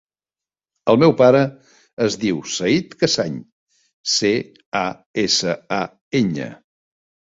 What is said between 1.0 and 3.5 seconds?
meu pare es diu Zayd Casañ: